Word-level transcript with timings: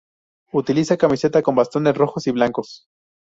Utiliza 0.51 0.97
camiseta 0.97 1.43
con 1.43 1.53
bastones 1.53 1.95
rojos 1.95 2.25
y 2.25 2.31
blancos. 2.31 2.85